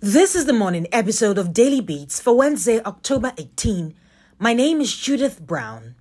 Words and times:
This 0.00 0.36
is 0.36 0.46
the 0.46 0.52
morning 0.52 0.86
episode 0.92 1.38
of 1.38 1.52
Daily 1.52 1.80
Beats 1.80 2.20
for 2.20 2.36
Wednesday, 2.36 2.80
October 2.84 3.32
18. 3.36 3.96
My 4.38 4.52
name 4.52 4.80
is 4.80 4.96
Judith 4.96 5.44
Brown. 5.44 5.96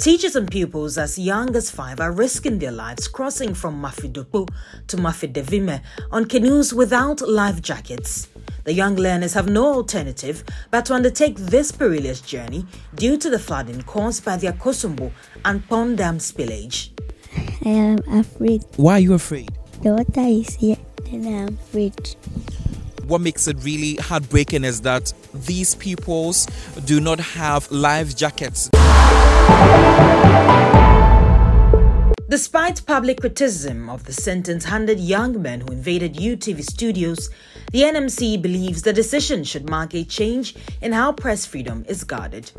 Teachers 0.00 0.34
and 0.34 0.50
pupils 0.50 0.98
as 0.98 1.16
young 1.16 1.54
as 1.54 1.70
five 1.70 2.00
are 2.00 2.10
risking 2.10 2.58
their 2.58 2.72
lives 2.72 3.06
crossing 3.06 3.54
from 3.54 3.80
Mafidopo 3.80 4.48
to 4.88 4.96
Mafidevime 4.96 5.80
on 6.10 6.24
canoes 6.24 6.74
without 6.74 7.20
life 7.20 7.62
jackets. 7.62 8.26
The 8.64 8.72
young 8.72 8.96
learners 8.96 9.34
have 9.34 9.48
no 9.48 9.72
alternative 9.74 10.42
but 10.72 10.86
to 10.86 10.94
undertake 10.94 11.36
this 11.36 11.70
perilous 11.70 12.20
journey 12.20 12.66
due 12.96 13.16
to 13.16 13.30
the 13.30 13.38
flooding 13.38 13.82
caused 13.82 14.24
by 14.24 14.38
the 14.38 14.48
Akosombo 14.48 15.12
and 15.44 15.64
Kpong 15.68 15.94
Dam 15.94 16.18
spillage. 16.18 16.88
I 17.64 17.68
am 17.68 17.98
afraid. 18.18 18.64
Why 18.74 18.94
are 18.94 18.98
you 18.98 19.14
afraid? 19.14 19.56
The 19.82 19.90
water 19.94 20.20
is 20.20 20.54
here, 20.54 20.76
and 21.10 21.26
I 21.26 21.30
am 21.30 21.48
afraid. 21.48 22.14
What 23.08 23.20
makes 23.20 23.48
it 23.48 23.56
really 23.64 23.96
heartbreaking 23.96 24.62
is 24.62 24.80
that 24.82 25.12
these 25.34 25.74
peoples 25.74 26.46
do 26.84 27.00
not 27.00 27.18
have 27.18 27.68
life 27.72 28.14
jackets. 28.14 28.70
Despite 32.28 32.86
public 32.86 33.22
criticism 33.22 33.90
of 33.90 34.04
the 34.04 34.12
sentence 34.12 34.64
handed 34.64 35.00
young 35.00 35.42
men 35.42 35.62
who 35.62 35.72
invaded 35.72 36.14
UTV 36.14 36.62
studios, 36.62 37.28
the 37.72 37.82
NMC 37.82 38.40
believes 38.40 38.82
the 38.82 38.92
decision 38.92 39.42
should 39.42 39.68
mark 39.68 39.94
a 39.94 40.04
change 40.04 40.54
in 40.80 40.92
how 40.92 41.10
press 41.10 41.44
freedom 41.44 41.84
is 41.88 42.04
guarded. 42.04 42.52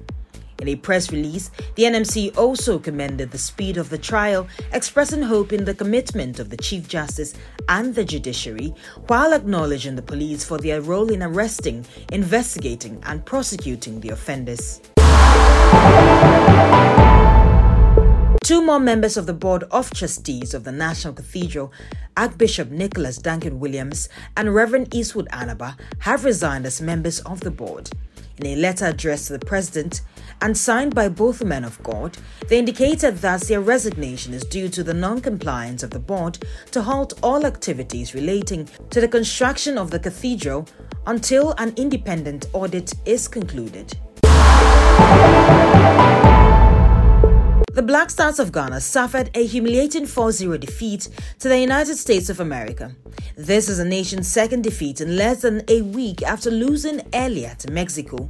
In 0.64 0.70
a 0.70 0.76
press 0.78 1.12
release, 1.12 1.52
the 1.76 1.84
NMC 1.84 2.38
also 2.38 2.80
commended 2.80 3.32
the 3.32 3.38
speed 3.38 3.76
of 3.76 3.90
the 3.90 3.98
trial, 3.98 4.48
expressing 4.72 5.22
hope 5.22 5.52
in 5.52 5.66
the 5.66 5.74
commitment 5.74 6.40
of 6.40 6.50
the 6.50 6.56
Chief 6.56 6.88
Justice 6.88 7.34
and 7.68 7.94
the 7.94 8.06
judiciary, 8.06 8.74
while 9.08 9.34
acknowledging 9.34 9.98
the 9.98 10.02
police 10.02 10.46
for 10.46 10.58
their 10.58 10.80
role 10.80 11.12
in 11.12 11.22
arresting, 11.22 11.86
investigating, 12.14 13.04
and 13.06 13.26
prosecuting 13.26 14.00
the 14.00 14.08
offenders. 14.12 14.80
Two 18.46 18.66
more 18.66 18.80
members 18.80 19.18
of 19.18 19.26
the 19.26 19.34
Board 19.34 19.66
of 19.70 19.92
Trustees 19.92 20.54
of 20.54 20.64
the 20.64 20.72
National 20.72 21.14
Cathedral, 21.14 21.74
Archbishop 22.16 22.72
Nicholas 22.72 23.18
Duncan 23.18 23.60
Williams 23.60 24.08
and 24.38 24.56
Reverend 24.56 24.96
Eastwood 24.96 25.28
Anaba, 25.34 25.78
have 26.00 26.24
resigned 26.24 26.66
as 26.66 26.82
members 26.82 27.20
of 27.22 27.42
the 27.42 27.52
board. 27.52 27.90
In 28.40 28.48
a 28.48 28.56
letter 28.56 28.86
addressed 28.86 29.28
to 29.28 29.34
the 29.38 29.46
President 29.46 30.02
and 30.42 30.58
signed 30.58 30.96
by 30.96 31.08
both 31.08 31.44
men 31.44 31.64
of 31.64 31.82
God, 31.84 32.18
they 32.50 32.58
indicated 32.58 33.18
that 33.18 33.42
their 33.42 33.62
resignation 33.62 34.34
is 34.34 34.44
due 34.44 34.70
to 34.70 34.84
the 34.84 34.94
non 34.94 35.22
compliance 35.22 35.84
of 35.84 35.92
the 35.92 36.00
board 36.00 36.40
to 36.72 36.82
halt 36.82 37.14
all 37.22 37.46
activities 37.46 38.16
relating 38.16 38.68
to 38.90 39.00
the 39.00 39.08
construction 39.08 39.78
of 39.78 39.92
the 39.92 40.00
cathedral 40.00 40.68
until 41.06 41.54
an 41.60 41.74
independent 41.78 42.48
audit 42.54 42.94
is 43.06 43.28
concluded. 43.28 43.98
The 47.84 47.88
Black 47.88 48.10
Stars 48.10 48.40
of 48.40 48.54
Ghana 48.54 48.80
suffered 48.80 49.30
a 49.34 49.46
humiliating 49.46 50.06
4 50.06 50.32
0 50.32 50.58
defeat 50.58 51.10
to 51.40 51.50
the 51.50 51.60
United 51.60 51.98
States 51.98 52.30
of 52.30 52.40
America. 52.40 52.96
This 53.36 53.68
is 53.68 53.78
the 53.78 53.84
nation's 53.84 54.30
second 54.30 54.62
defeat 54.64 55.02
in 55.02 55.18
less 55.18 55.42
than 55.42 55.64
a 55.68 55.82
week 55.82 56.22
after 56.22 56.50
losing 56.50 57.02
earlier 57.14 57.54
to 57.60 57.72
Mexico. 57.74 58.30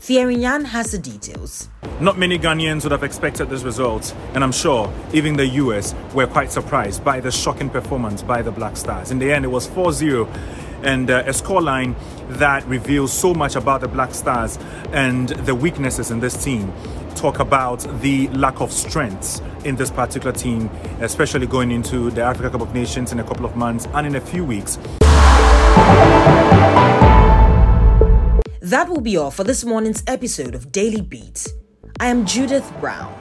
Thierry 0.00 0.36
Nyan 0.36 0.66
has 0.66 0.92
the 0.92 0.98
details. 0.98 1.70
Not 1.98 2.18
many 2.18 2.38
Ghanaians 2.38 2.82
would 2.82 2.92
have 2.92 3.02
expected 3.02 3.48
this 3.48 3.62
result, 3.62 4.14
and 4.34 4.44
I'm 4.44 4.52
sure 4.52 4.92
even 5.14 5.34
the 5.34 5.46
US 5.46 5.94
were 6.12 6.26
quite 6.26 6.52
surprised 6.52 7.02
by 7.02 7.20
the 7.20 7.30
shocking 7.30 7.70
performance 7.70 8.22
by 8.22 8.42
the 8.42 8.50
Black 8.50 8.76
Stars. 8.76 9.10
In 9.10 9.18
the 9.18 9.32
end, 9.32 9.46
it 9.46 9.48
was 9.48 9.66
4 9.66 9.94
0 9.94 10.26
and 10.82 11.10
uh, 11.10 11.22
a 11.26 11.30
scoreline 11.30 11.94
that 12.38 12.66
reveals 12.66 13.12
so 13.12 13.34
much 13.34 13.56
about 13.56 13.80
the 13.80 13.88
Black 13.88 14.14
Stars 14.14 14.58
and 14.92 15.28
the 15.30 15.54
weaknesses 15.54 16.10
in 16.10 16.20
this 16.20 16.42
team 16.42 16.72
talk 17.14 17.38
about 17.38 17.80
the 18.00 18.28
lack 18.28 18.60
of 18.60 18.72
strength 18.72 19.42
in 19.66 19.76
this 19.76 19.90
particular 19.90 20.32
team, 20.32 20.70
especially 21.00 21.46
going 21.46 21.70
into 21.70 22.10
the 22.10 22.22
Africa 22.22 22.50
Cup 22.50 22.62
of 22.62 22.74
Nations 22.74 23.12
in 23.12 23.20
a 23.20 23.24
couple 23.24 23.44
of 23.44 23.56
months 23.56 23.86
and 23.94 24.06
in 24.06 24.14
a 24.14 24.20
few 24.20 24.44
weeks. 24.44 24.78
That 28.60 28.88
will 28.88 29.00
be 29.00 29.16
all 29.16 29.30
for 29.30 29.44
this 29.44 29.64
morning's 29.64 30.02
episode 30.06 30.54
of 30.54 30.70
Daily 30.70 31.00
Beats. 31.02 31.52
I 31.98 32.06
am 32.06 32.24
Judith 32.24 32.70
Brown. 32.80 33.19